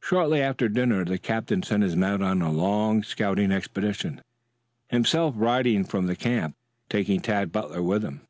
[0.00, 4.20] Shortly after dinner the captain sent his men out on a long scouting expedition,
[4.90, 6.54] himself riding from the camp,
[6.88, 8.20] taking Tad Butler with him.